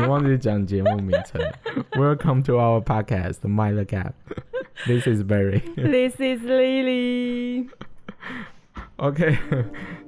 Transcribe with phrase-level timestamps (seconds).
[0.00, 1.40] 你忘记讲节目名称。
[1.92, 4.12] Welcome to our podcast, Mind the Gap.
[4.86, 5.60] This is Barry.
[5.74, 7.68] This is Lily.
[8.96, 9.36] OK，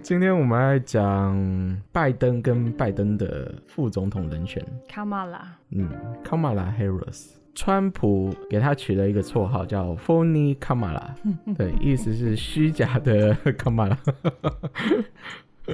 [0.01, 4.65] 今天我们来讲拜登跟拜登的副总统人选。
[4.89, 5.41] Kamala。
[5.71, 5.89] 嗯
[6.25, 7.33] ，Kamala Harris。
[7.57, 11.15] 川普给他取了一个绰号叫 Phony Kamala，
[11.57, 13.97] 对，意思是虚假的 Kamala。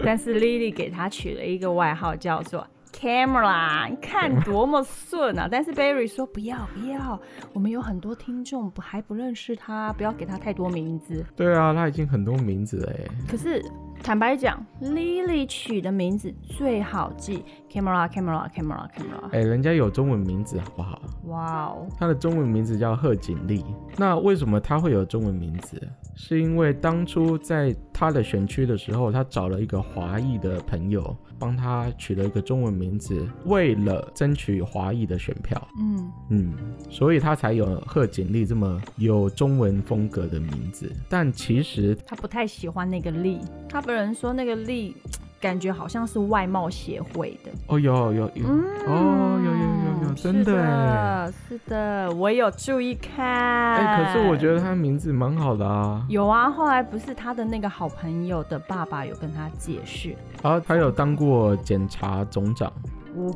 [0.02, 2.66] 但是 Lily 给他取了一个外号叫做
[2.98, 5.46] Camera，你看多么顺啊！
[5.50, 7.20] 但是 Barry 说不要不要，
[7.52, 11.24] 我们有很多听众不还不认识他，不要给他太多名字。
[11.36, 12.92] 对啊，他已经很多名字了。
[13.28, 13.62] 可是。
[14.02, 19.28] 坦白讲，Lily 取的名字最好记，Camera，Camera，Camera，Camera。
[19.32, 21.02] 哎、欸，人家有中文名字好不好？
[21.24, 23.64] 哇哦，他的中文名字叫贺锦丽。
[23.96, 25.80] 那为什么他会有中文名字？
[26.14, 35.60] 是因为当初在他的选区的时候，他找了一个华裔的朋友帮他取了一个中文名字，为了争取华裔的选票。
[35.80, 36.54] 嗯嗯，
[36.88, 40.90] 所以他才有贺锦丽这么有中文风格的名字。
[41.08, 44.96] 但其实他不太喜欢那个丽，他本人说那个力。
[45.38, 53.24] 感觉好像是外貌协会的哦，有有有，嗯、哦，有有有有，真的哎，是的，我有注意看。
[53.24, 56.04] 哎、欸，可是我觉得他名字蛮好的啊。
[56.08, 62.72] 有啊，后来不是他的那个好朋友的爸爸有跟他解释啊，他有当过检察总长，
[63.14, 63.30] 哦，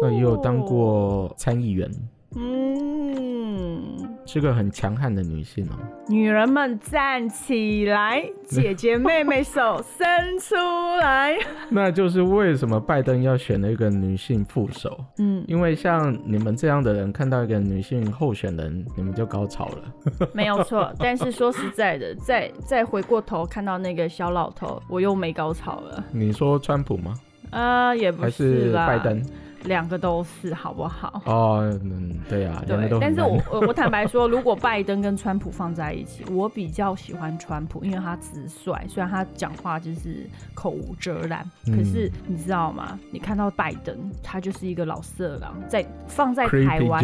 [0.00, 1.88] 那也有当过参议员。
[2.34, 5.72] 嗯，是个很强悍的女性哦。
[6.08, 10.54] 女人们站起来，姐姐妹妹手伸出
[11.00, 11.36] 来。
[11.68, 14.98] 那就是为什么拜登要选了一个女性副手？
[15.18, 20.28] 嗯，因为像你们这样的人看到一个女性候选人，你们就高潮了。
[20.32, 26.02] 没有错，但是说实在的，再再回过头看到那个小老头，我又没高潮了。
[26.10, 27.14] 你说川普吗？
[27.50, 29.22] 啊、呃，也不是啦，还是拜登。
[29.64, 31.22] 两个都是好不好？
[31.26, 32.88] 哦，嗯，对啊，对。
[33.00, 42.98] 但是我我我坦白 说，如果拜登跟川普放在一起，我比较喜欢川普，因为他直率，虽然他讲话就是口无遮拦，嗯，可是你知道吗？
[43.10, 47.02] 你看到拜登，他就是一个老色狼，在放在台湾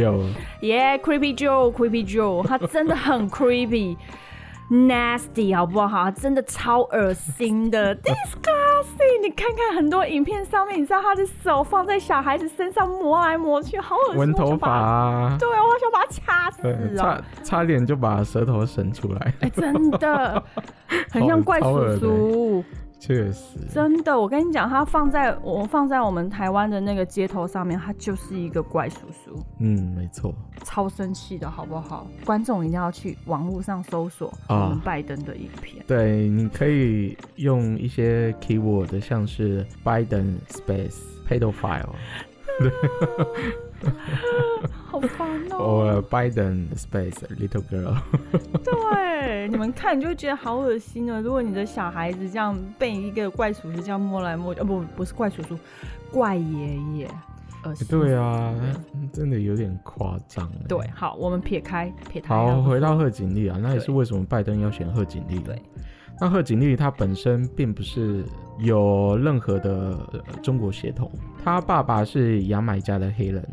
[0.60, 3.96] ，Yeah，Creepy Joe，Creepy Joe，他真的很 creepy。
[4.70, 6.10] Nasty 好不好？
[6.10, 7.94] 真的超恶心的
[9.22, 14.16] 你看看很多影片上面，你知道他的手放在小孩子身上磨来磨去，好恶心。
[14.18, 15.36] 闻头发啊！
[15.38, 17.20] 对，我想把他掐死啊！
[17.42, 19.34] 差差点就把舌头伸出来。
[19.40, 20.42] 哎、欸，真的，
[21.10, 22.64] 很像怪叔叔。
[23.00, 29.42] 确实，真的，我跟你讲，他放在我放在我们台湾的那个街头上面，他就是一个怪叔叔。
[29.60, 32.08] 嗯，没错，超生气的好不好？
[32.24, 35.80] 观众一定要去网络上搜索我们拜登的影片。
[35.82, 35.84] 哦。
[35.86, 40.98] 对，你可以用一些 keyword，像是 Biden space
[41.28, 41.94] pedophile。
[44.86, 45.58] 好烦哦！
[46.00, 47.96] 我 Biden space little girl。
[48.64, 51.20] 对，你们看你就会觉得好恶心哦。
[51.20, 55.58] 如果你的小孩子这样被一个怪叔叔这样摸来摸去，哦不，不是怪叔叔，
[56.10, 57.08] 怪爷爷，
[57.64, 57.86] 恶心。
[57.88, 58.54] 对啊，
[59.12, 60.50] 真的有点夸张。
[60.66, 62.34] 对，好，我们撇开撇开。
[62.34, 65.38] 好，回到贺锦丽啊，那也是为什么拜登要选贺锦丽？
[65.40, 65.60] 对。
[66.20, 68.24] 那贺锦丽她本身并不是
[68.58, 69.98] 有任何的
[70.42, 71.10] 中国血统，
[71.44, 73.46] 她爸爸是牙买加的黑人，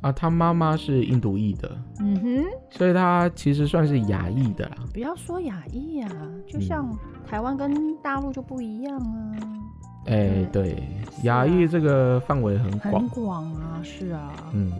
[0.00, 1.70] 啊，她妈妈是印度裔的，
[2.00, 4.76] 嗯哼，所以她其实算是亚裔的啦。
[4.92, 6.10] 不要说亚裔啊，
[6.46, 6.96] 就像
[7.26, 9.36] 台湾跟大陆就不一样啊。
[10.06, 10.82] 哎、嗯，欸，对，
[11.22, 14.72] 亚裔这个范围很广，很广啊，是啊，嗯。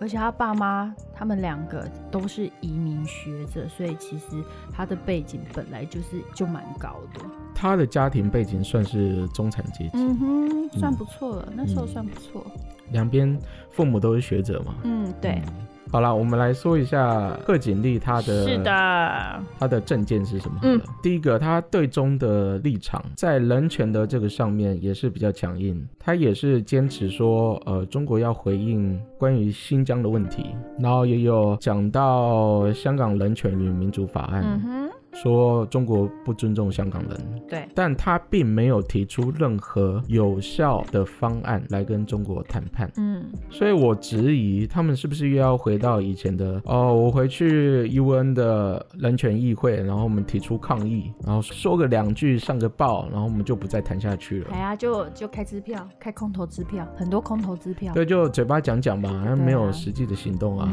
[0.00, 4.42] 而且他爸妈他们两个都是移民学者，所以其实
[4.72, 7.20] 他的背景本来就是就蛮高的。
[7.54, 12.46] 他的家庭背景算是中产阶级，嗯哼，算不错了，嗯，那时候算不错。
[12.90, 13.38] 两边
[13.70, 15.40] 父母都是学者嘛，嗯，对。
[15.90, 20.58] 好了，我们来说一下贺锦丽她的，是的，她的政见是什么？
[20.62, 30.46] 嗯，第一个，她对中的立场在人权的这个上面也是比较强硬，她也是坚持说，呃，中国要回应关于新疆的问题，
[30.78, 34.42] 然后也有讲到香港人权与民主法案。
[34.44, 34.85] 嗯哼。
[35.16, 54.50] 说中国不尊重香港人，对，但他并没有提出任何有效的方案来跟中国谈判，嗯，所以我质疑他们是不是又要回到以前的哦，我回去 UN 的人权议会，然后我们提出抗议，然后说个两句上个报，然后我们就不再谈下去了。
[54.52, 60.70] 哎呀，就就开支票，开空头支票，很多空头支票，对，就嘴巴讲讲吧，没有实际的行动啊。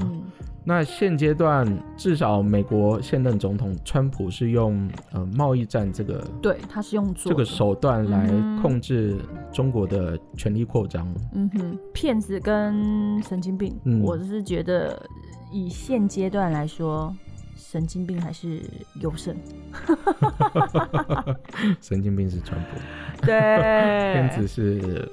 [0.64, 1.68] 那现阶段
[1.98, 8.28] 至少美国现任总统川普是用呃贸易战这个，对，他是用做这个手段来
[8.62, 9.18] 控制
[9.52, 11.08] 中国的权力扩张。
[11.34, 15.02] 嗯哼，骗子跟神经病，嗯、我是觉得
[15.52, 17.14] 以现阶段来说。
[17.56, 18.62] 神经病还是
[19.00, 19.36] 优胜？
[21.82, 23.34] 神经病是川普，对，
[24.14, 25.10] 骗子是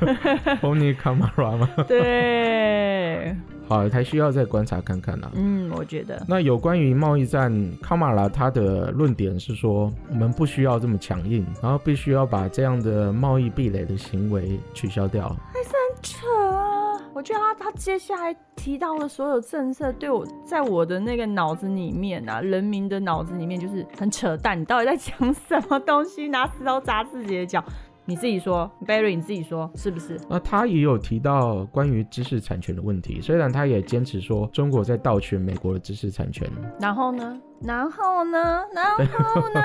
[0.60, 1.68] Pony Camara 吗？
[1.86, 3.34] 对，
[3.66, 5.32] 好，还需要再观察看看呢、啊。
[5.34, 6.22] 嗯，我觉得。
[6.28, 7.52] 那有关于贸易战，
[7.82, 15.28] 卡马拉他的论点是说，我们不需要这么强硬，然后必须要把这样的贸易壁垒的行为取消掉。
[15.52, 16.26] 还是很扯
[16.56, 17.00] 啊。
[17.14, 24.60] 我觉得他他接下来提到的所有政策，对我在我的那个脑子里面啊，人民的脑子里面就是很扯淡。
[24.60, 26.26] 你到底在讲什么东西？
[26.26, 27.64] 拿石头砸自己的脚？
[28.06, 30.20] 你自己说，Barry，你自己说是不是？
[30.28, 36.46] 那他也有提到关于知识产权的问题，虽然他也坚持说中国在盗取美国的知识产权。
[36.78, 37.40] 然后呢？
[37.62, 38.62] 然后呢？
[38.74, 39.60] 然后呢？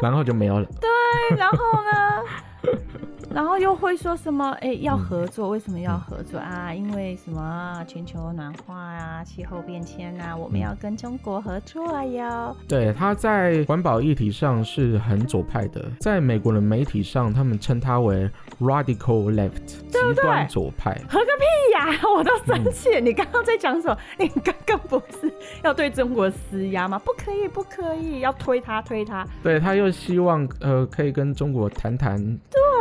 [0.00, 0.66] 然后 就没有了。
[0.80, 2.70] 对，然后呢？
[3.30, 4.50] 然后又会说什么？
[4.60, 5.48] 哎、欸，要合作？
[5.48, 6.74] 为什么要合作、嗯、啊？
[6.74, 7.84] 因为什么？
[7.86, 12.56] 全球暖化啊，气候变迁啊，我们要跟中国合作哟。
[12.68, 18.30] 对，他在环保议题上是很左派的，在美国的媒体上，他们称他为
[18.60, 20.92] radical left，极端左派。
[21.08, 21.98] 合个屁呀！
[22.16, 23.00] 我都生气了。
[23.00, 23.96] 嗯、你刚刚在讲什么？
[24.18, 25.32] 你刚刚不是
[25.62, 26.98] 要对中国施压吗？
[26.98, 29.26] 不可以，不可以，要推他，推他。
[29.42, 32.18] 对，他又希望呃，可以跟中国谈谈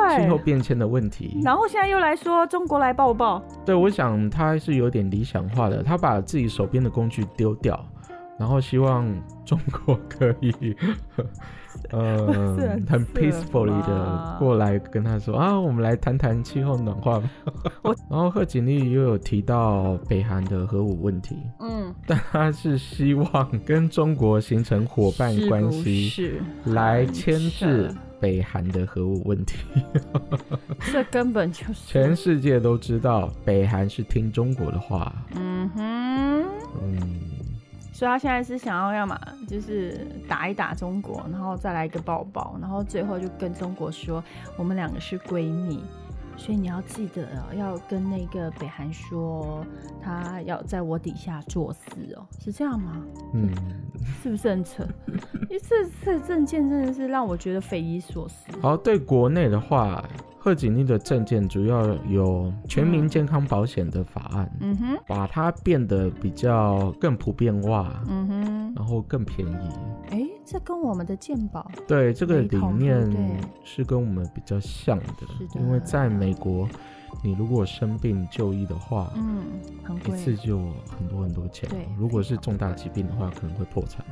[0.10, 3.42] 气候变迁的问题，然后现在又来说中国来抱抱。
[3.66, 7.84] 对，我想他是有点理想化的，他把自己手边的工具丢掉，
[8.38, 9.08] 然后希望
[9.46, 10.76] 中国可以，
[11.90, 12.28] 呃，
[12.88, 17.22] 很，peacefully 的过来跟他说啊，我们来谈谈气候暖化。
[17.84, 27.90] 我然后贺锦丽又有提到北韩的核武问题，嗯，但他是希望跟中国形成伙伴关系，来牵制。
[28.22, 29.58] 北韩的核武问题，
[30.94, 35.12] 这根本就是全世界都知道，北韩是听中国的话。
[35.36, 36.46] 嗯哼，
[36.84, 37.20] 嗯，
[37.92, 44.24] 所以他现在是想要要嘛，就是打一打中国，然后再来一个抱抱，然后最后就跟中国说，
[44.56, 45.84] 我们两个是闺蜜。
[46.38, 49.66] 所以你要记得哦，要跟那个北韩说，
[50.02, 53.02] 他要在我底下做事哦，是这样吗？
[53.34, 53.50] 嗯，
[54.24, 54.84] 是不是很扯？
[55.50, 58.52] 因为这这政见真的是让我觉得匪夷所思。
[58.62, 60.04] 好，对国内的话。
[60.44, 69.70] 贺锦丽的政见主要有全民健康保险的法案，嗯哼，把它变得比较更普遍化，嗯哼，然后更便宜。
[70.10, 73.10] 哎、欸，这跟我们的鉴宝对这个理念
[73.64, 76.68] 是跟我们比较像的，的因为在美国，
[77.24, 79.44] 你如果生病就医的话，嗯，
[79.82, 80.58] 很贵，一次就
[80.90, 81.70] 很多很多钱。
[81.70, 84.06] 对，如果是重大疾病的话，可能会破产。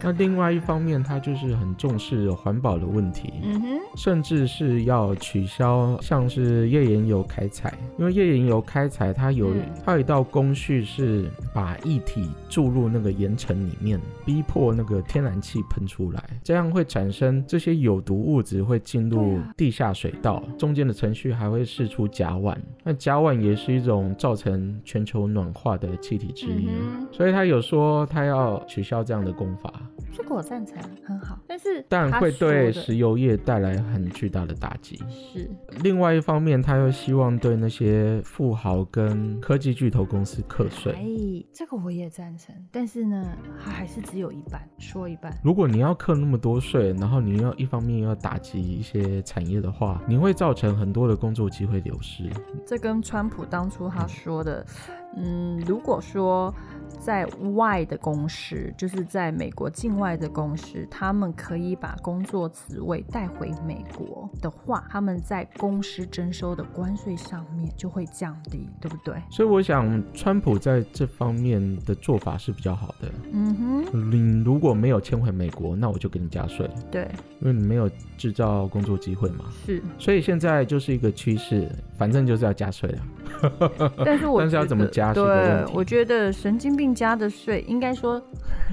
[0.00, 9.52] 那另外一方面，他就是很重视环保的问题，嗯哼，甚至是要取消像是页岩油开采，因为页岩油开采它有
[9.84, 26.68] 它有一道工序是把液体注入那个岩层里面，逼迫那个天然气喷出来，这样会产生这些有毒物质会进入地下水道，中间的程序还会释出甲烷，那甲烷也是一种造成全球暖化的气体之一，
[27.10, 29.72] 所以他有说他要取消这样的工法。
[30.16, 34.98] 这个我赞成，很好，但是但会对石油业带来很巨大的打击。
[35.08, 35.48] 是，
[35.82, 40.92] 另外一方面，他又希望对那些富豪跟科技巨头公司课税。
[40.92, 43.26] 哎，这个我也赞成，但是呢，
[43.62, 45.32] 他还是只有一半，说一半。
[45.44, 52.28] 如果你要课那么多税，然后你要一方面要打击一些产业的话，你会造成很多的工作机会流失。
[52.66, 54.66] 这跟川普当初他说的，
[55.07, 56.54] 嗯，嗯，如果说。
[57.00, 57.24] 在
[57.54, 69.14] 外的公司，就是在美国境外的公司，他们可以把工作职位带回美国的话，他们在公司征收的关税上面就会降低，对不对？
[69.30, 73.08] 所以我想，川普在这方面的做法是比较好的。
[73.32, 76.68] 嗯哼，你如果没有迁回美国，那我就给你加税。
[76.90, 77.08] 对，
[77.40, 79.44] 因为你没有制造工作机会嘛。
[79.64, 83.90] 是，所以现在就是一个趋势，反正就是要加税了。
[84.04, 85.72] 但是我但是要怎么加是个问题。
[85.72, 86.88] 对，我觉得神经病。
[86.98, 88.20] 加的税应该说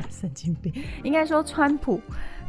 [0.10, 2.01] 神经病，应该说川普，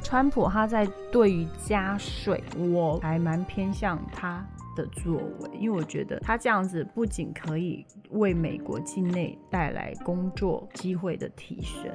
[0.02, 4.42] 川普他在对于加税，我还蛮偏向他
[4.74, 11.90] 的作为，因为我觉得他这样子不仅可以为美国境内带来工作机会的提升，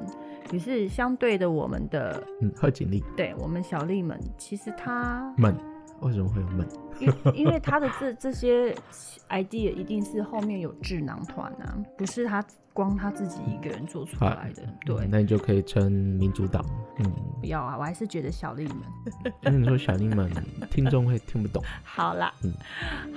[0.51, 5.55] 也是相对的我们的嗯贺锦丽，对我们小丽们，其实他们
[6.01, 6.67] 为什么会有闷？
[7.00, 8.75] 因因为他的这这些
[9.29, 12.43] idea 一定是后面有智囊团啊，不是他
[12.74, 14.62] 光他自己一个人做出来的。
[14.86, 16.63] 对、嗯，那你就可以称民主党。
[17.00, 19.34] 嗯，不要啊，我还是觉得小丽们。
[19.41, 20.29] 那你说小丽们，
[20.70, 21.63] 听众会听不懂。
[21.84, 22.53] 好啦，嗯，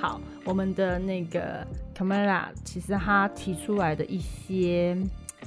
[0.01, 4.97] 好，我们的那个 Kamala 其实他提出来的一些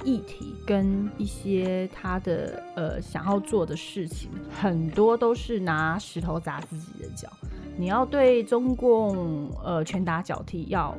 [0.04, 7.28] 议题跟一些他的呃想要做的事情，很多都是拿石头砸自己的脚。
[7.76, 10.96] 你要对中共呃拳打脚踢，要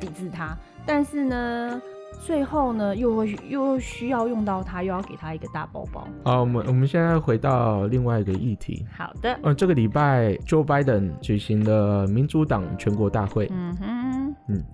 [0.00, 1.80] 抵制他，但是呢，
[2.20, 6.06] 最后呢又会又需要用到他，又要给他一个大包包。
[6.24, 8.84] 好，我们我们现在回到另外一个议题。
[8.90, 9.38] 好的。
[9.42, 13.48] 呃，这个礼拜 Joe Biden 举行了民主党全国大会。
[13.52, 14.34] 嗯哼。
[14.48, 14.64] 嗯。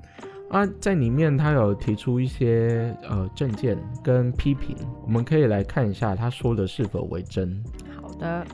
[0.53, 7.61] 啊，在里面他有提出一些呃政见跟批评，我们可以来看一下他说的是否为真。
[8.01, 8.47] 好的。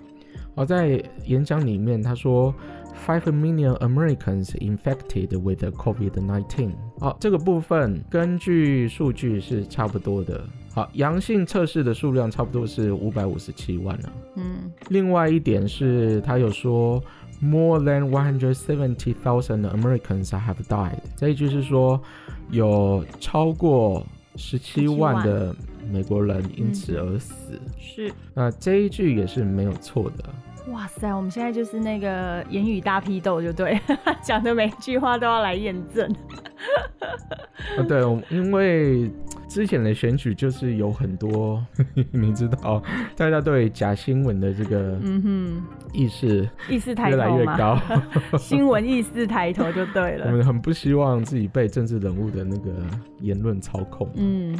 [0.55, 2.55] 好，在演讲里面他说。
[3.07, 6.73] Five million Americans infected with COVID-19。
[6.99, 10.45] 好，这个部分根据数据是差不多的。
[10.75, 14.13] 好，阳性测试的数量差不多是五百五十七万了。
[14.35, 17.03] 嗯，另外一点是，他有说
[17.41, 20.99] more than one hundred seventy thousand Americans have died。
[21.17, 22.01] 这一句是说
[22.51, 25.55] 有超过十七万的
[25.91, 27.35] 美国人因此而死。
[27.51, 30.25] 嗯、是，那这一句也是没有错的。
[30.73, 33.79] 哇塞，我们现在就是那个言语大批斗，就对，
[34.23, 36.11] 讲的每一句话都要来验证。
[37.77, 39.11] 啊，对，因为
[39.49, 41.65] 之前的选举就是有很多，
[42.13, 42.83] 你知道，
[43.17, 47.79] 大家对假新闻的这个嗯哼意识意识抬头越来越高，
[48.39, 50.27] 新闻意识抬头就对了。
[50.27, 52.71] 我们很不希望自己被政治人物的那个
[53.21, 54.59] 言论操控，嗯，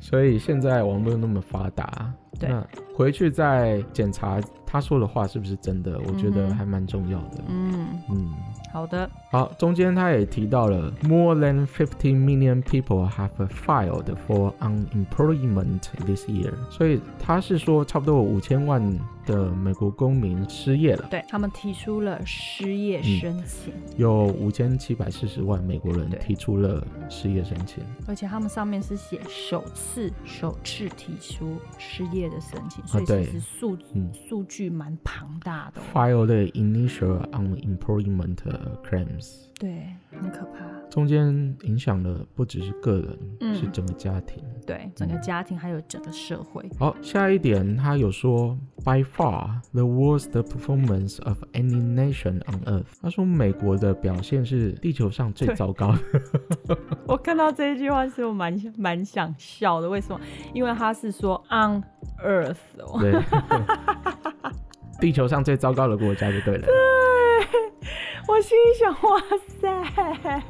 [0.00, 4.40] 所以现在网络那么发达，对，那回去再检查。
[4.66, 5.98] 他说的话是不是真的？
[6.06, 7.44] 我觉得还蛮重要的。
[7.46, 8.32] 嗯嗯，
[8.72, 9.08] 好的。
[9.30, 16.52] 好，中间他也提到了，more than fifty million people have filed for unemployment this year。
[16.68, 18.82] 所以他是说，差不多有五千万
[19.26, 21.08] 的美国公民失业了。
[21.10, 33.76] 对，他们提出了失业申请，嗯、有五千七百四十万美国人提出了失业申请，而且他们上面是写首次首次提出失业的申请，所以其实数
[34.28, 34.76] 数据。
[34.76, 35.84] 蛮庞大的、哦。
[35.94, 38.36] File the initial unemployment
[38.84, 39.46] claims。
[39.58, 40.66] 对，很可怕。
[40.90, 44.44] 中间影响的不只是个人，嗯、是整个家庭。
[44.66, 46.68] 对，整个家庭还有整个社会。
[46.78, 52.84] 好，下一点他有说，by far the worst performance of any nation on earth。
[53.00, 56.78] 他说美国的表现是地球上最糟糕的。
[57.08, 60.20] 我看到这一句话是我蛮蛮想笑的，为什么？
[60.52, 61.82] 因为他是说 on
[62.22, 63.00] earth 哦。
[63.00, 63.14] 对。
[64.98, 66.66] 地球上最糟糕的国家就对了。
[66.66, 66.72] 对，
[68.28, 69.20] 我心里想，哇
[69.60, 70.42] 塞，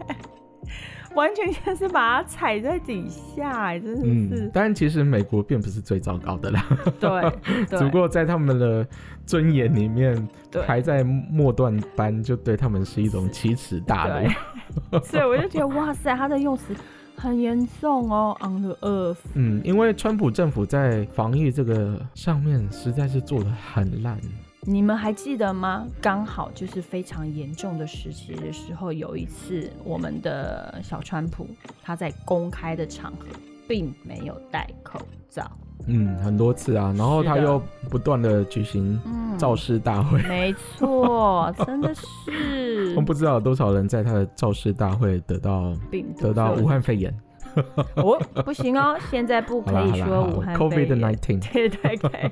[1.15, 4.45] 完全就是把它踩在底下，真的是。
[4.45, 6.65] 嗯，但其实美国并不是最糟糕的啦。
[6.99, 7.33] 对，
[7.79, 8.87] 只不过在他们的
[9.25, 10.29] 尊严里面，
[10.67, 14.29] 排在末段班，就对他们是一种奇耻大辱。
[15.05, 16.75] 所以我就觉得，哇塞，他的用词。
[17.19, 19.17] 很严重哦，on the earth。
[19.33, 24.21] 嗯，因为川普政府在防疫这个上面实在是做的很烂。
[24.69, 25.87] 你们还记得吗？
[26.03, 31.47] 刚好就是非常严重的时期的时候，有一次我们的小川普
[31.83, 33.27] 他在公开的场合
[33.69, 35.49] 并没有戴口罩。
[35.87, 39.01] 嗯，很多次啊，然后他又不断的举行
[39.39, 40.21] 造势大会。
[40.23, 42.93] 嗯、没错，真的是。
[42.99, 47.17] 我不知道有多少人在他的造势大会得到病毒得到武汉肺炎。
[47.97, 50.99] 哦，不行哦，现在不可以说武汉肺炎。
[50.99, 51.53] COVID-19。
[51.53, 52.31] 对对对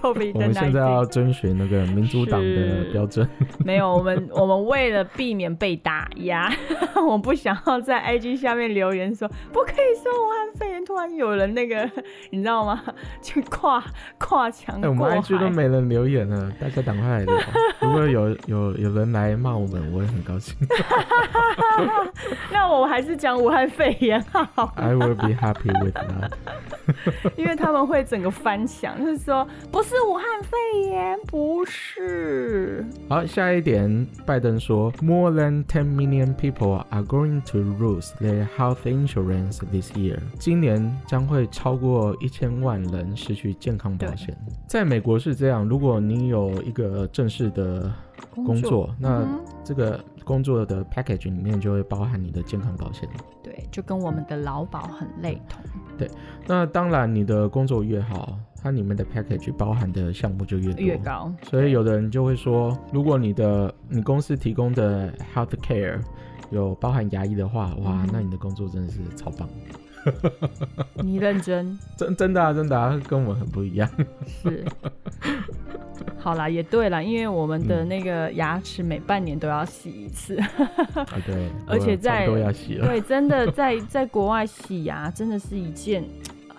[0.00, 0.32] ，COVID-19。
[0.34, 3.28] 我们现在要遵循那个民主党的标准。
[3.64, 6.52] 没有，我们我们为了避免被打压，
[7.06, 10.84] 我不想要在 IG 下面留言说不可以说武汉肺炎。
[10.84, 11.88] 突然有人那个，
[12.30, 12.82] 你知道吗？
[13.20, 13.84] 去跨
[14.16, 14.88] 跨墙过海。
[14.88, 17.34] 我们 IG 都没人留言了，大家赶快来聊。
[17.80, 20.56] 如果有有有人来骂我们，我也很高兴。
[22.50, 24.47] 那我还是讲武汉肺炎哈。
[24.74, 26.32] I will be happy with that，
[27.36, 32.84] 因为他们会整个翻墙，就是说不是武汉肺炎，不是。
[33.08, 40.18] 好，下一点，拜登说，More than ten million people are going to lose their health insurance this year。
[40.38, 44.36] 今年将会超过一千万人失去健康保险。
[44.66, 47.92] 在美国是这样，如果你有一个正式的
[48.34, 49.26] 工作，工作那
[49.62, 50.00] 这个。
[50.28, 53.08] 工作的 package 里面就会包含你的健康保险。
[53.42, 55.62] 对，就跟我们的劳保很类同。
[55.96, 56.06] 对，
[56.46, 61.32] 那当然你的工作越好，它里面的 package 包含的项目就越多越高。
[61.44, 65.98] 所以有的人就会说，如果你的你公司提供的 health care
[66.50, 69.48] 有包含牙医的话，哇，嗯、那你的工作真的是超棒。
[71.02, 71.78] 你认真？
[71.96, 73.88] 真真的啊，真的啊，跟我们很不一样。
[74.26, 74.64] 是。
[76.18, 80.36] 好啦，也对啦，因为我们的那个牙齿每半年都要洗一次。
[80.38, 81.48] 啊，对。
[81.66, 82.86] 而且在都要洗了。
[82.86, 86.04] 对，真的在在国外洗牙真的是一件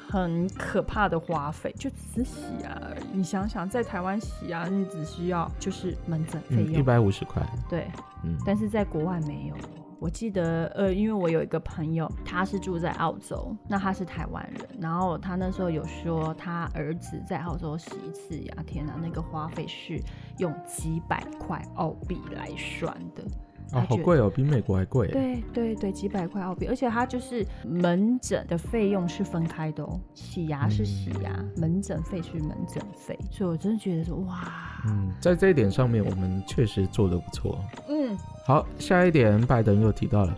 [0.08, 3.17] 很可怕的花费，就只是洗牙而已。
[3.17, 7.41] 你想想，在台湾洗牙，你只需要就是门诊费用一百五十块。
[7.69, 7.88] 对，
[8.24, 9.55] 嗯，但是在国外没有。
[10.00, 20.01] 我记得，呃，因为我有一个朋友，他是住在澳洲，那他是台湾人，然后他那时候有说，他儿子在澳洲洗一次牙，天哪，那个花费是
[20.38, 23.24] 用几百块澳币来算的。
[23.71, 25.07] 啊，好贵哦，比美国还贵。
[25.09, 37.59] 对对对，几百块澳币，而且它就是门诊的费用是分开的哦，洗牙是洗牙，嗯、门诊费是门诊费，所以我真的觉得说，哇，嗯，在这一点上面，我们确实做得不错。
[37.88, 40.35] 嗯，好，下一点，拜登又提到了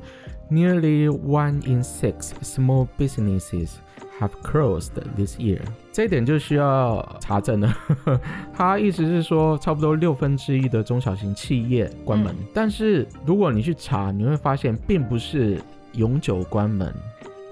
[0.50, 3.75] ，Nearly one in six small businesses
[4.22, 5.60] have closed this year，
[5.92, 7.75] 这一点就需要查证了。
[8.54, 12.32] 他意思是说，差不多六分之一的中小型企业关门。
[12.40, 15.60] 嗯、但是如果你去查，你会发现并不是
[15.94, 16.94] 永久关门，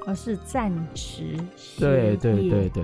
[0.06, 1.36] 而是暂时。
[1.80, 2.84] 对对对对。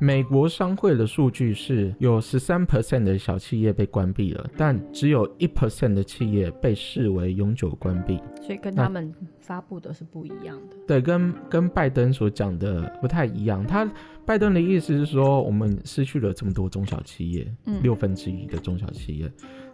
[0.00, 10.76] 美国商会的数据是有十三 percent 的小企业被关闭了，但只有一 percent 的企业被视为永久关闭，所以跟他们发布的是不一样的。
[10.86, 13.64] 对，跟跟拜登所讲的不太一样。
[13.66, 13.90] 他
[14.26, 19.30] 拜登的意思是说，我们失去了这么多中小企业，嗯，六分之一的中小企业。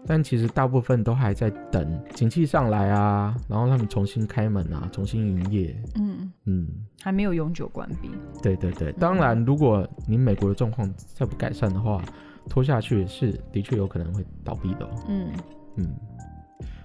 [0.06, 5.76] 但其实大部分都还在等景气上来啊，然后他们重新开门啊，重新营业。
[5.96, 6.66] 嗯嗯，
[7.02, 8.10] 还没有永久关闭。
[8.42, 12.02] 对对对，当然，如果你美国的状况再不改善的话，
[12.48, 14.90] 拖下去是的确有可能会倒闭的。
[15.06, 15.30] 嗯
[15.76, 15.86] 嗯。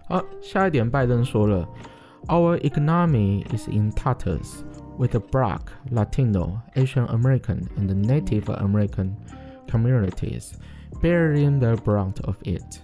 [0.07, 1.67] 好，下一点，拜登说了
[2.27, 4.60] ，Our economy is in tatters
[4.97, 5.61] with the Black,
[5.91, 9.15] Latino, Asian American and Native American
[9.67, 10.53] communities
[11.01, 12.81] bearing the brunt of it.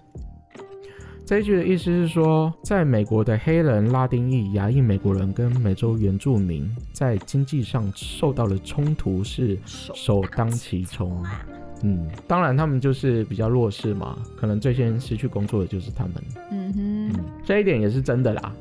[1.26, 11.24] 这一句的意思是说，在美国的黑人、拉丁裔、亚裔美国人跟美洲原住民在经济上受到的冲突是首当其冲。
[11.84, 16.14] 嗯，当然他们就是比较弱势嘛，可能最先失去工作的就是他们。
[16.52, 18.54] 嗯哼，嗯，这一点也是真的啦。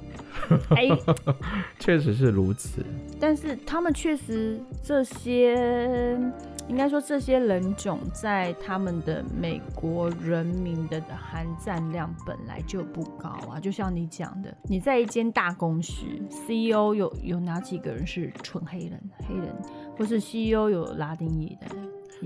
[0.71, 0.89] 哎，
[1.81, 2.85] 确实是如此。
[3.21, 6.19] 但是他们确实这些。
[6.69, 19.01] 应该说，这些人种在他们的美国人民的含占量本来就不高啊，就像你讲的，你在一间大公司，CEO 有有哪几个人是纯黑人？
[19.27, 19.53] 黑人，
[19.99, 21.67] 或是 CEO 有拉丁裔的？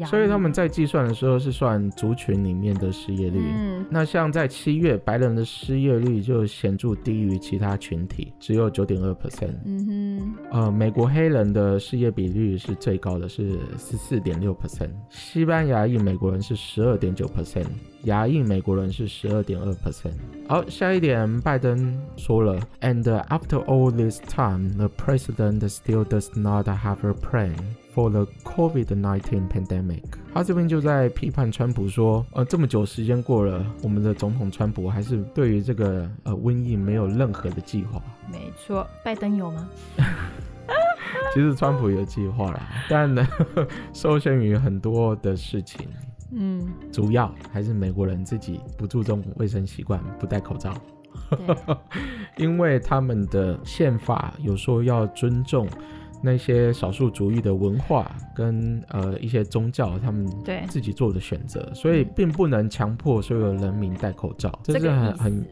[0.07, 3.39] 所以他们在计算的时候是算族群里面的失业率。
[3.41, 9.55] 嗯，那像在七月，白人的失业率就显著低于其他群体，只有九点二 percent。
[9.65, 14.91] 嗯哼，呃，美国黑人的失业比率是最高的，是十四点六 percent。
[15.11, 17.67] 西班牙裔美国人是十二点九 percent，
[18.05, 20.15] 亚裔美国人是十二点二 percent。
[20.49, 27.55] 好，下一点，拜登说了，And after all this time, the president still does not have a plan.
[27.95, 30.03] For the COVID-19 pandemic，
[30.35, 38.03] 他这边就在批判川普说，呃，这么久时间过了，我们的总统川普还是对于这个呃瘟疫没有任何的计划。
[38.33, 39.71] 没错，拜登有吗？
[41.33, 43.25] 其实川普有计划啦，但呢，
[43.95, 45.87] 受限于很多的事情，
[46.33, 50.75] 嗯，主要还是美国人自己不注重卫生习惯，不戴口罩，
[52.39, 55.69] 因为他们的宪法有说要尊重。
[56.25, 65.47] 那些少数族裔的文化跟呃一些宗教，他们对自己做的选择，所以并不能强迫所有人民戴口罩，这是很很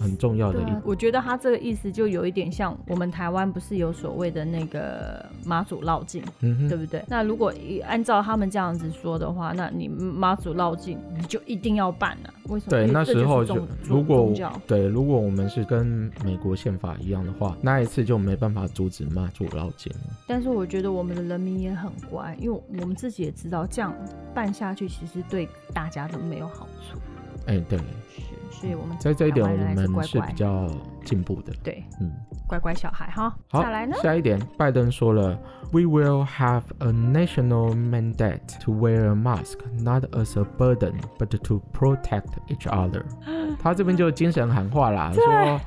[0.00, 0.80] 很重要的一点。
[0.82, 7.04] 我觉得他这个意思就有一点像我们台湾不是有所谓的那个妈祖绕境，嗯，对不对？
[7.06, 7.52] 那如果
[7.86, 12.32] 按照他们这样子说的话，那你妈祖绕境你就一定要办啊？
[12.48, 12.70] 为什么？
[12.70, 14.32] 对，那时候就如果
[14.66, 19.92] 对，如果我们是跟美国宪法一样的话，那一次就没办法阻止妈祖绕境。
[20.26, 23.94] 但是我觉得我们的人民也很乖，因为我们自己也知道这样
[24.34, 26.98] 办下去其实对大家都没有好处。
[27.46, 30.66] 哎、欸，对，是，所以我们在这一点我们是比较
[31.04, 31.52] 进步的。
[31.62, 32.10] 对，嗯，
[32.46, 33.34] 乖乖小孩哈。
[33.50, 33.94] 好，再来呢？
[34.02, 35.38] 下一点，拜登说了
[35.70, 41.60] ，We will have a national mandate to wear a mask, not as a burden, but to
[41.72, 43.02] protect each other。
[43.60, 45.60] 他这边就精神喊话啦， 说。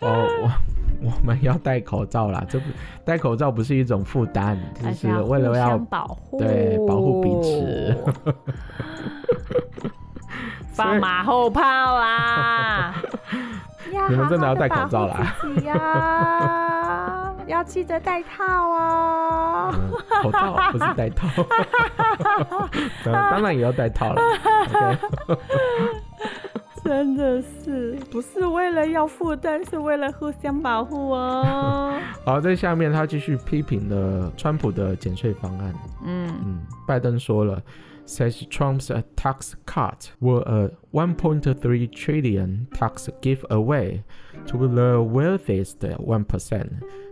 [0.00, 0.50] 哦，我
[1.02, 2.66] 我们要戴口罩啦，这不
[3.04, 7.96] 戴口罩不是一种负担，就是为了要保护，对，保护彼此。
[10.72, 12.94] 放马后炮啦！
[14.08, 15.36] 你们真的要戴口罩啦？
[15.64, 19.90] 呀， 要记得戴套哦、嗯。
[20.22, 21.28] 口罩不是戴套，
[23.04, 24.22] 当然也要戴套了。
[26.84, 31.98] 真的是不是为了要负担，是为了互相保护哦。
[32.24, 35.74] 好，在下面他继续批评了川普的减税方案。
[36.04, 37.62] 嗯嗯，拜登说了。
[38.04, 44.02] Says Trump's tax cut were a 1.3 trillion tax giveaway
[44.48, 46.66] to the wealthiest 1%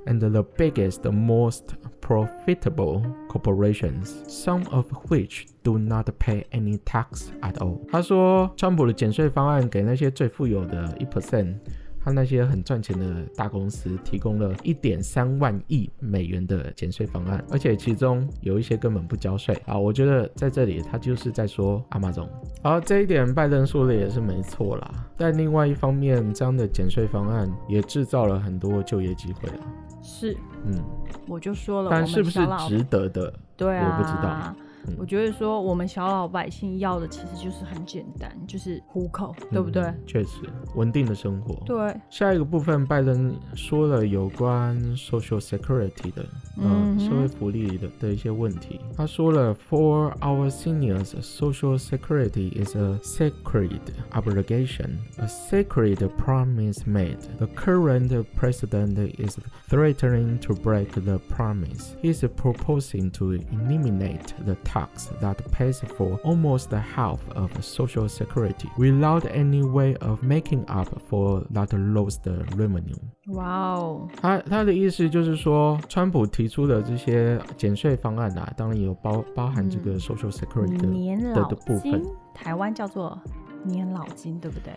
[0.07, 1.77] and the biggest, most
[2.11, 7.79] profitable corporations, some of which do not pay any tax at all.
[7.89, 11.55] 他说，川普的减税方案给那些最富有的1%。
[12.03, 19.79] 他那些很赚钱的大公司提供了一点三万亿美元的减税方案，而且其中有一些根本不交税啊！
[19.79, 22.27] 我觉得在这里他就是在说 Amazon。
[22.63, 25.07] 好，这一点拜登说的也是没错啦。
[25.15, 29.61] 但另外一方面，这样的减税方案也制造了很多就业机会啊。
[30.01, 30.85] 是，嗯，
[31.27, 33.33] 我就说了，但是不是值得的？
[33.57, 34.55] 对啊，我不知道。
[34.98, 39.84] 我觉得说我们小老百姓要的其实就是很简单，就是糊口，对不对？
[39.84, 40.42] 嗯，确实，
[40.76, 41.56] 稳定的生活。
[41.66, 41.96] 对。
[42.10, 46.26] 下一个部分，拜登说了有关 Social Security 的，
[46.58, 48.80] 嗯，社会福利的的一些问题。
[48.96, 53.80] 他说了，For our seniors, Social Security is a sacred
[54.12, 57.18] obligation, a sacred promise made.
[57.38, 59.38] The current president is
[59.70, 61.96] threatening to break the promise.
[62.02, 64.79] He is proposing to eliminate the tax
[65.21, 71.45] That pays for almost half of Social Security without any way of making up for
[71.53, 72.21] that lost
[72.57, 72.99] revenue.
[73.29, 74.09] 哇哦！
[74.21, 82.03] 他他的意思就是说，川普提出的这些减税方案啊，当然有包包含这个 Social Security 的、的部分，
[82.35, 83.17] 台湾叫做
[83.65, 84.73] 年老金，对不对？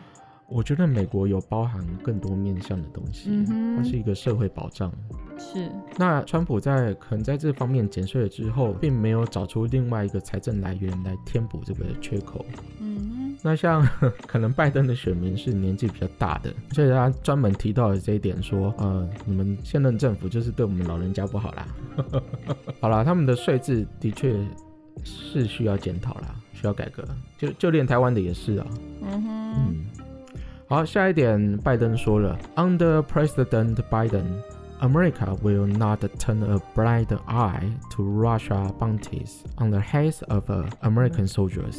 [0.53, 4.93] 我觉得美国有包含更多面向的东西，嗯、它是一个社会保障。
[5.39, 5.67] 是。
[5.97, 12.45] 那川普在可能在这方面减税了之后，并没有找出另外一个财政来源来填补这个缺口。
[12.79, 13.35] 嗯。
[13.41, 13.85] 那像
[14.27, 21.67] 可能拜登的选民是年纪比较大的，所以他专门提到了这一点，说，呃，你们现任政府就是对我们老人家不好啦。
[22.79, 24.39] 好啦，他们的税制的确
[25.03, 27.03] 是需要检讨啦，需要改革。
[27.39, 28.67] 就就连台湾的也是啊。
[29.01, 29.53] 嗯哼。
[29.57, 30.02] 嗯。
[30.73, 34.23] 好，下一点，拜登说了，Under President Biden,
[34.81, 40.49] America will not turn a blind eye to Russia bounties on the heads of
[40.81, 41.77] American soldiers。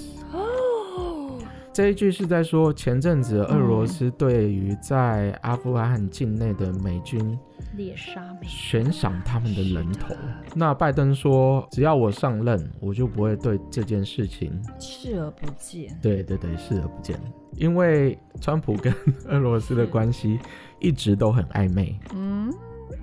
[1.72, 7.36] 这一句是在说，前阵子俄罗斯对于在阿富汗境内的美军
[7.76, 10.14] 猎杀美悬赏他们的人头。
[10.54, 15.96] 那拜登说，只要我上任，我就不会对这件事情视而不见。
[16.02, 17.18] 对对对，视而不见。
[17.56, 18.92] 因为川普跟
[19.28, 20.38] 俄罗斯的关系
[20.80, 21.98] 一直都很暧昧。
[22.14, 22.52] 嗯，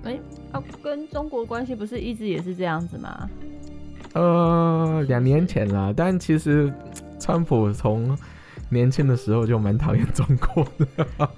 [0.04, 0.20] 哎、欸，
[0.52, 3.30] 啊，跟中国关系不是一直也是这样子吗？
[4.14, 6.70] 呃，两年前啦，但其实
[7.18, 8.16] 川普从
[8.68, 11.30] 年轻的时候就蛮讨厌中国的。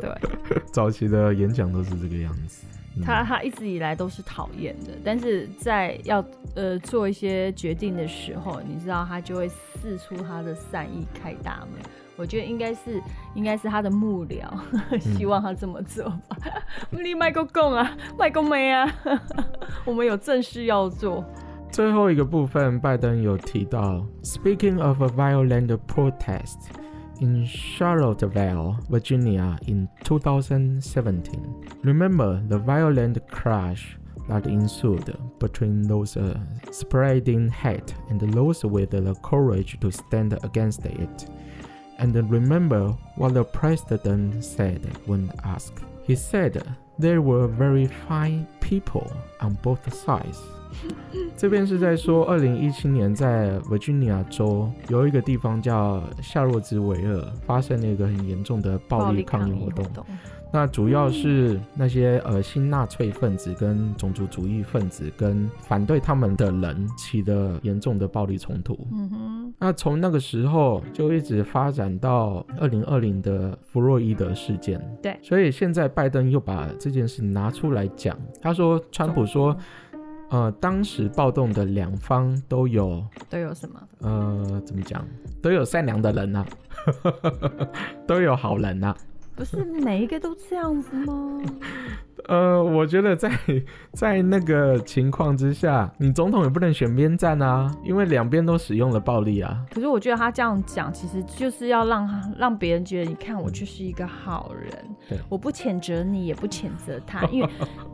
[0.00, 0.10] 对，
[0.72, 2.66] 早期的演讲都是这个样子。
[3.04, 11.82] 他他一直以来都是讨厌的，但是在要呃做一些决定的时候，你知道他就会试出他的善意开大门。
[12.16, 12.98] 我觉得应该是
[13.34, 14.46] 应该是他的幕僚
[14.98, 16.38] 希望他这么做吧。
[16.88, 18.90] 你麦克共啊，麦克没啊，
[19.84, 21.22] 我们有正事要做。
[21.70, 26.70] 最后一个部分，拜登有提到，Speaking of a violent protest
[27.20, 33.96] in Charlottesville, Virginia, in 2017, remember the violent clash
[34.28, 36.38] that ensued between those uh,
[36.70, 41.26] spreading hate and those with the courage to stand against it.
[41.98, 45.78] And remember what the president said when asked.
[46.02, 49.06] He said there were very fine people
[49.40, 50.38] on both sides.
[51.36, 59.86] 这边是在说，二零一七年在 Virginia 州有一个地方叫夏洛兹维尔，发生了一个很严重的暴力抗议活动。
[60.52, 68.78] 那主要是那些呃新纳粹分子跟种族主义分子跟反对他们的人起的严重的暴力冲突。
[68.92, 69.54] 嗯哼。
[69.58, 74.80] 那从那个时候就一直发展到二零二零的弗洛伊德事件。
[75.02, 75.18] 对。
[75.20, 79.54] 所以现在拜登又把这件事拿出来讲，他说川普说，
[80.30, 83.80] 呃，当时暴动的两方都有都有什么？
[84.00, 85.04] 呃，怎么讲？
[85.42, 86.46] 都有善良的人呐、
[87.02, 87.12] 啊，
[88.06, 88.96] 都有好人呐、啊。
[89.36, 91.42] 不是每一个都这样子吗？
[92.28, 93.30] 呃，我觉得在
[93.92, 99.64] 在那个情况之下，你总统也不能选边站啊，因为两边都使用了暴力啊。
[99.70, 104.72] 可是我觉得他这样讲，其实就是要让让别人觉得，你看我就是一个好人，
[105.08, 107.48] 对我不谴责你，也不谴责他， 因为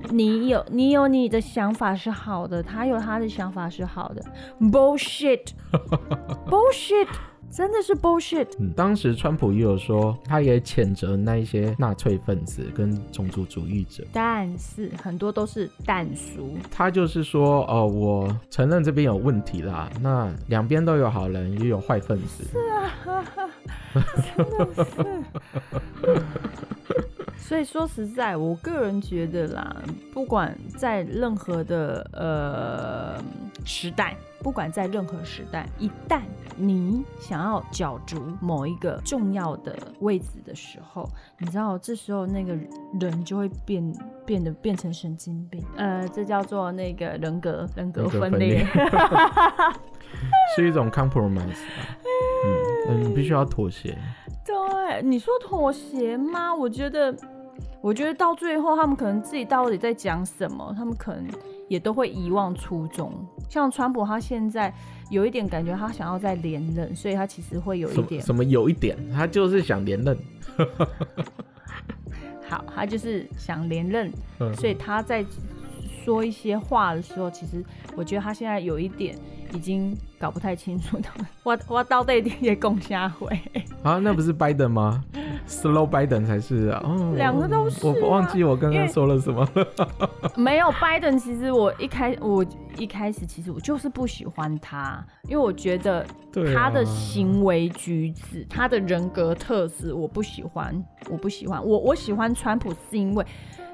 [0.09, 4.25] 你有你有你的想法是好的，他有他的想法是好的。
[4.61, 7.09] Bullshit，bullshit。
[7.55, 8.47] 真的是 bullshit。
[8.59, 16.55] 嗯，当时川普也有说，他也谴责那一些纳粹分子跟种族主义者，但是很多都是但书。
[16.71, 22.45] 他就是说，哦，我承认这边有问题啦，那两边都有好人，也有坏分子。
[22.45, 22.91] 是啊，
[24.35, 24.91] 真的是。
[27.37, 29.77] 所以说实在，我个人觉得啦，
[30.12, 33.23] 不管在任何的呃
[33.64, 34.16] 时代。
[34.42, 36.21] 不管在任何时代，一旦
[36.57, 42.53] 你想要角逐某一个重要的位置的时候，你知道这时候那个
[43.01, 43.95] 人就会变
[44.27, 45.64] 变得变成神经病。
[45.77, 48.66] 呃，这叫做那个人格人格分裂，
[50.57, 51.62] 是一种 compromise。
[52.88, 53.97] 嗯，你必须要妥协。
[54.45, 56.55] 对，你说妥协吗？
[56.55, 57.15] 我觉得，
[57.81, 61.27] 我觉得到最后，他们可能自己到底在讲什么，他们可能。
[61.69, 63.11] 也都会遗忘初衷，
[63.49, 64.71] 像川普，他现在
[65.09, 70.15] 有一点感觉，他想要再连任，所以他其实会有一点什么，有一点，他就是想连任。
[72.47, 74.13] 好，他就是想连任，
[74.55, 75.25] 所以他在
[76.05, 77.65] 说一些话的时候，其实
[77.97, 79.17] 我觉得他现在有一点
[79.55, 81.09] 已经搞不太清楚的，
[81.45, 83.27] 我我到底也共下回
[83.83, 83.99] 啊？
[83.99, 85.05] 那不是拜登吗
[85.47, 87.95] ？Slow Biden 才是啊，哦，两个都是、啊。
[88.03, 89.67] 我忘记我刚刚说了什么了。
[90.37, 92.45] 没有 Biden，其实我一开我
[92.79, 96.07] 一开始其实我就是不喜欢他，因为我觉得
[96.55, 101.65] 他的行为举止、啊、他的人格特质我不喜欢，我不喜欢。
[101.65, 103.27] 我我喜欢川普是因为。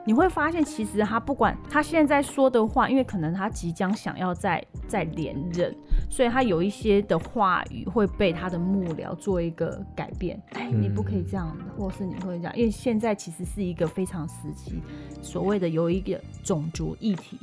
[0.04, 5.74] 你会发现，其实他不管他现在说的话，因为可能他即将想要再再连任，
[6.08, 10.40] 所以他有一些的话语会被他的幕僚做一个改变。
[10.52, 14.82] 哎，你不可以这样，或是你会这样，因为现在其实是一个非常时期，
[15.20, 17.38] 所谓的有一个种族议题，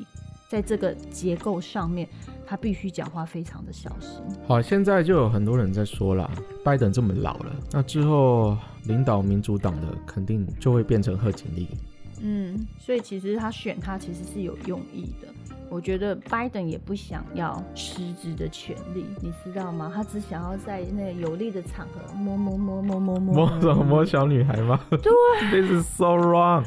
[0.49, 2.07] 在这个结构上面，
[2.47, 4.23] 他必须讲话非常的小心。
[4.47, 6.27] 好，现在就有很多人在说了，
[6.63, 11.67] 拜登这么老了，那之后领导民主党的肯定就会变成贺锦丽。
[12.21, 15.27] 嗯，所以其实他选他其实是有用意的。
[15.67, 19.91] 我觉得拜登也不想要失职的权利，你知道吗？
[19.93, 24.79] 他只想要在那个有利的场合摸摸摸摸摸摸摸什么摸小女孩吗？
[24.91, 25.11] 对
[25.49, 26.63] ，This is so wrong。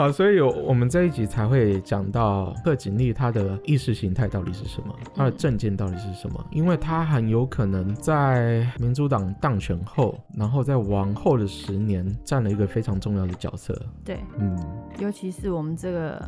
[0.00, 6.42] 好，所以有我们这一集才会讲到贺锦丽她的意识形态到底是什么，她的政见到底是什么？
[6.50, 13.78] 因为她很有可能在民主党当选后，然后在往后的十年占了一个非常重要的角色。
[14.02, 14.58] 对，嗯，
[14.98, 16.18] 尤其是我们这个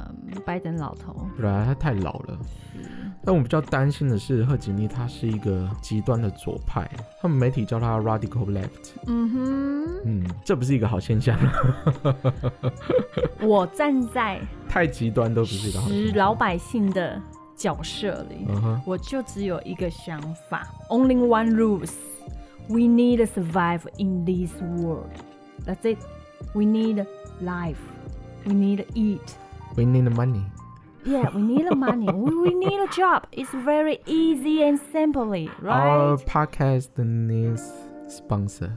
[0.44, 2.38] 拜登老头，对啊，他太老了。
[3.24, 8.90] 但我比较担心的是，贺锦丽她是一个极端的左派，他们媒体叫她 radical left。
[9.06, 11.38] 嗯哼，嗯，这不是一个好现象。
[13.40, 16.15] 我站在太极端都不是一个好现象。
[16.15, 17.21] 老百姓的
[17.55, 18.79] 角色里，uh huh.
[18.85, 20.19] 我就只有一个想
[20.49, 21.91] 法：Only one rules.
[22.69, 25.11] We need to survive in this world.
[25.65, 25.99] That's it.
[26.53, 27.05] We need
[27.41, 27.77] life.
[28.45, 29.35] We need to eat.
[29.75, 30.43] We need money.
[31.05, 32.11] Yeah, we need the money.
[32.11, 33.27] we need a job.
[33.31, 35.87] It's very easy and simply, right?
[35.87, 37.63] Our podcast needs
[38.09, 38.73] sponsor.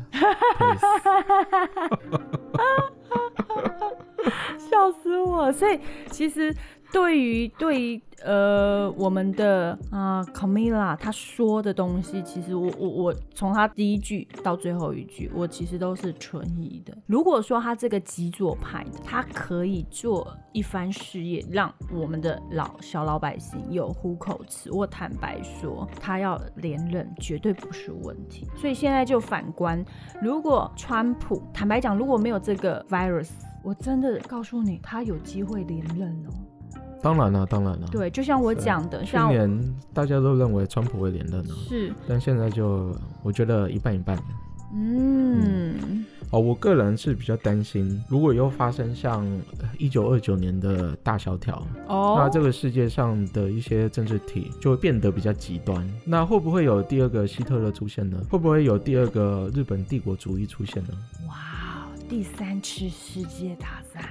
[3.10, 3.92] 哈哈哈
[4.58, 5.52] 笑死我！
[5.52, 5.80] 所以
[6.12, 6.56] 其实。
[6.92, 16.98] 对于对于呃我们的啊、呃、Camila 他说的东西，其实我我我从他第一句到最后一句，我其实都是存疑的。
[17.06, 28.48] 如果说他这个极左派的，他可以做一番事业，让我们的老小老百姓有糊口吃，我坦白说，他要连任绝对不是问题。
[28.56, 29.84] 所以现在就反观，
[30.22, 33.32] 如果川普坦白讲，如果没有这个 virus，
[33.64, 36.32] 我真的告诉你，他有机会连任哦。
[37.06, 37.88] 当然了，当然了。
[37.92, 44.18] 对，就像我讲的，像去年大家都认为川普会连任呢，是，但现在就我觉得一半一半。
[44.74, 49.24] 嗯，嗯，哦，我个人是比较担心，如果又发生像
[49.78, 55.88] 一九二九年的大萧条，哦，那这个世界上的一些政治体就会变得比较极端。
[56.04, 58.18] 那会不会有第二个希特勒出现呢？
[58.32, 60.90] 会不会有第二个日本帝国主义出现呢？
[61.28, 64.04] 哇，第三次世界大战。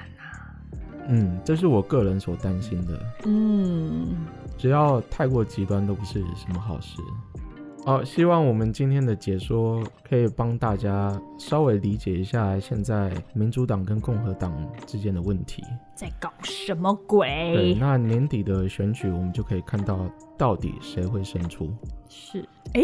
[1.09, 3.01] 嗯，这是我个人所担心的。
[3.27, 7.01] 嗯，只要太过极端都不是什么好事。
[7.87, 14.51] 哦，希望我们今天的解说可以帮大家稍微理解一下现在民主党跟共和党
[14.87, 15.63] 之间的问题，
[15.95, 17.29] 在搞什么鬼？
[17.55, 21.71] 对，那年底的选举，我们就可以看到到底谁会胜出。
[22.09, 22.81] 是，哎，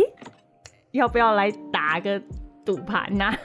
[0.90, 2.20] 要不要来打个
[2.64, 3.33] 赌盘呐？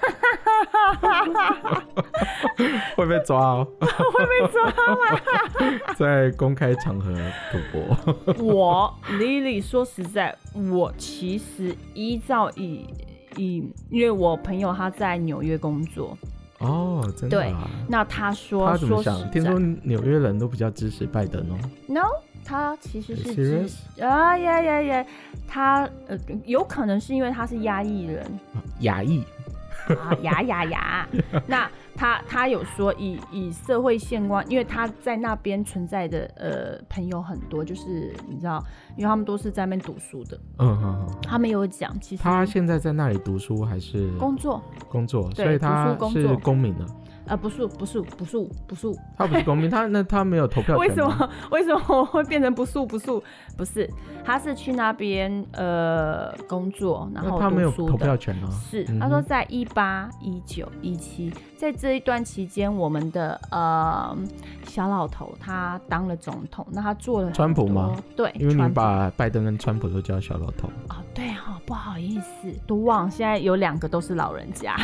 [2.96, 3.68] 会被抓哦！
[3.80, 5.20] 会被抓吗？
[5.98, 7.14] 在公开场合
[7.52, 7.98] 赌博。
[8.44, 10.36] 我 Lily 说实在，
[10.74, 12.86] 我其实依照以
[13.38, 16.18] 以，因为我朋友他在纽约工作。
[16.60, 17.44] 哦，真的、啊？
[17.44, 17.54] 对。
[17.90, 19.30] 那他说，他怎么想？
[19.32, 21.58] 听说纽约人都比较支持拜登哦。
[21.88, 22.04] No，
[22.46, 25.06] 他其实是支持啊呀呀呀！
[25.48, 28.24] 他呃，有可能是因为他是压抑人。
[28.82, 29.24] 亚裔。
[29.88, 31.08] 啊呀呀呀！
[31.46, 38.64] 那他他有说以以社会现况，因为他在那边存在的呃朋友很多，就是你知道，
[38.98, 40.36] 因为他们都是在那边读书的。
[40.58, 41.16] 嗯嗯嗯。
[41.22, 44.60] 他们有讲，其实他现在在那里读书还是工作？
[44.90, 46.86] 工作，所以他是公民了。
[47.28, 50.78] 呃，不是，不是，不是，不是，他不是公民，他那他没有投票权。
[50.78, 51.30] 为什么？
[51.52, 52.74] 为什么我会变成不是？
[52.86, 53.06] 不是，
[53.58, 53.90] 不是，
[54.24, 58.50] 他是去那边呃工作，然后他没有投票权啊。
[58.52, 64.16] 是，他说在一八一九一七，在这一段期间，我们的呃
[64.66, 67.96] 小老头他当了总统，那他做了川普吗？
[68.16, 70.68] 对，因为你把拜登跟川普都叫小老头。
[70.90, 74.76] 哦，对哈，不好意思，都忘，现在有两个都是老人家，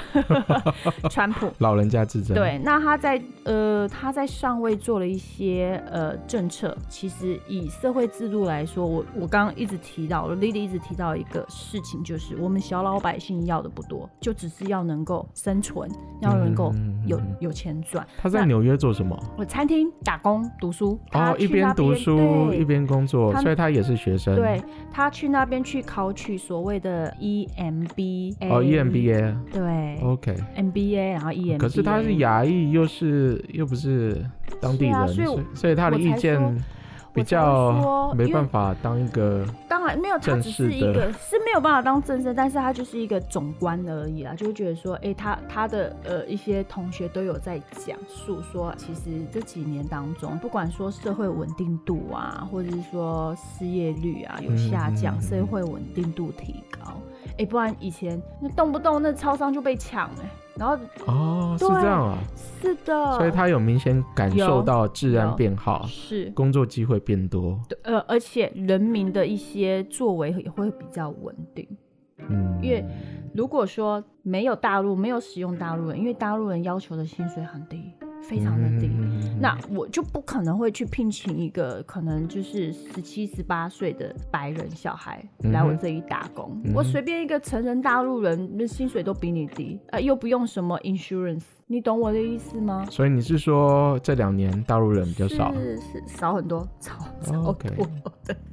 [1.10, 2.39] 川普老人家自。
[2.39, 6.78] 对，那他在呃，他在上位做了一些呃政策。
[6.88, 15.89] 其实以社会制度来说，我我刚刚一直提到，Lily 一直提到一个事情，就是我们小老百姓要的不多，就只是要能够生存，
[16.22, 16.72] 要能够
[17.08, 18.06] 有、嗯、有钱赚。
[18.17, 19.17] 他在纽约做什么？
[19.38, 21.00] 我餐厅打工读书。
[21.13, 24.36] 哦，一边读书一边工作，所以他也是学生。
[24.36, 28.36] 对，他去那边去考取所谓的 EMBA。
[28.50, 29.36] 哦，EMBA。
[29.52, 29.98] 对。
[30.04, 31.58] OK，MBA，然后 EMBA。
[31.58, 32.20] 可是他是。
[32.21, 34.25] 亚裔又是又不是
[34.60, 36.39] 当地人，啊、所以所以他的意见
[37.13, 39.45] 比较没办法当一个。
[39.67, 56.93] 当然没有，他只是一个是没有办法当正身，但是他就是一个总官而已啦，就会觉得说，哎、欸，他他的呃一些同学都有在讲述说，其实这几年当中，不管说社会稳定度啊，或者是说失业率啊有下降，嗯、社会稳定度提高，
[57.29, 60.29] 哎、欸，不然以前那动不动那超商就被抢哎、欸。
[60.62, 62.17] 然后哦，是这样啊，
[62.62, 66.30] 是的，所以他有明显感受到治安变好，是。
[66.36, 71.67] 工作机会变多，对，呃，而且人民的一些作为也会比较稳定，
[72.30, 72.86] 嗯，因为
[73.34, 77.91] 如果说没有大陆，没有使用大陆人，因为大陆人要求的薪水很低。
[78.21, 86.60] 非常的低，嗯，那我就不可能会去聘请一个可能就是十七、十八岁的白人小孩来我这里打工。
[86.63, 92.86] 嗯、我随便一个成人大陆人，那薪水都比你低，呃，又不用什么 insurance，你懂我的意思吗？
[92.89, 95.53] 所以你是说这两年大陆人比较少？
[95.53, 97.51] 是是少很多，少少多。
[97.77, 97.88] Oh.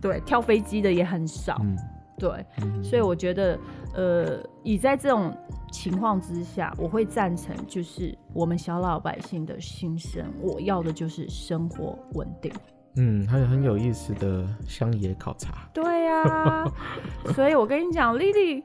[0.01, 1.59] 对，跳飞机的也很少。
[1.63, 1.77] 嗯
[2.21, 2.45] 对，
[2.83, 3.57] 所以我觉得，
[3.95, 5.33] 呃，以在这种
[5.71, 12.53] 情况之下，我会赞成，就是我们小老百姓的心声，我要的就是生活稳定。
[12.97, 15.69] 嗯，还有很有意思的乡野考察。
[15.73, 16.73] 对呀、啊，
[17.35, 18.63] 所以我跟你讲，Lily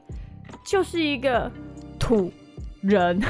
[0.64, 1.50] 就是一个
[1.98, 2.32] 土。
[2.84, 3.20] 人，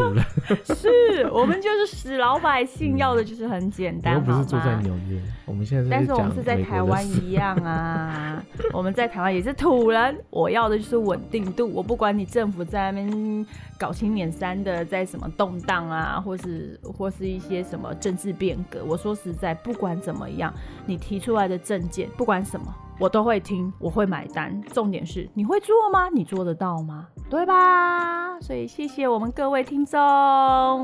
[0.64, 4.14] 是我们就是死老百姓，要的就是很简单。
[4.14, 8.42] 我又不是住在纽约，我们现在是，但是我们是在台湾一样啊。
[8.72, 11.70] 我们在台湾也是土人，我要的就是稳定度。
[11.72, 13.46] 我不管你政府在那边
[13.78, 18.82] 搞青年三的，在什么动荡啊，或是或是一些什么政治变革。
[18.84, 20.52] 我说实在，不管怎么样，
[20.86, 22.74] 你提出来的政见，不管什么。
[23.00, 24.60] 我都会听，我会买单。
[24.72, 26.08] 重点是你会做吗？
[26.08, 27.06] 你做得到吗？
[27.30, 28.40] 对吧？
[28.40, 29.98] 所以谢谢我们各位听众。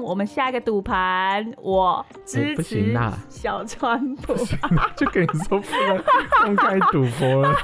[0.02, 2.96] 我们下一个赌盘，我支持
[3.28, 4.32] 小川普。
[4.34, 4.58] 欸、
[4.96, 6.02] 就跟你说不能
[6.42, 7.54] 公开赌博了，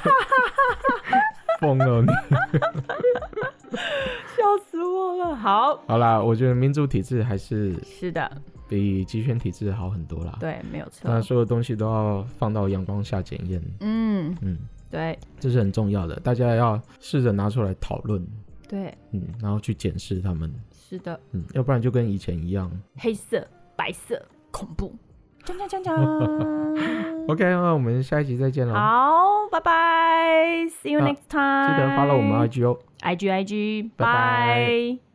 [1.60, 2.08] 疯了你！
[4.36, 5.36] 笑死我了。
[5.36, 8.28] 好，好啦，我觉得民主体制还是是的。
[8.70, 10.36] 比集权体制好很多啦。
[10.38, 11.10] 对，没有错。
[11.10, 13.60] 那所有东西都要放到阳光下检验。
[13.80, 14.56] 嗯嗯，
[14.88, 18.24] 对，这是很重要的，大家要试着拿出来讨论。
[18.68, 20.48] 对，嗯，然后去检视他们。
[20.72, 24.94] 是的，嗯，要不然就跟以前一样，黑色、白色、恐怖。
[25.44, 27.26] 锵锵锵锵。
[27.28, 28.74] OK，那我们下一集再见了。
[28.74, 29.72] 好，拜拜
[30.68, 31.66] ，See you next time。
[31.68, 32.78] 记得 follow 我们 IG 哦。
[33.00, 35.09] IG IG，拜拜。